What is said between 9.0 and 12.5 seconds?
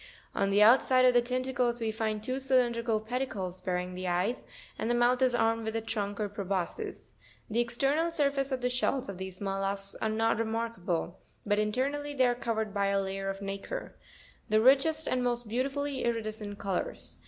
of these mollusks are not remarkable; but internally they are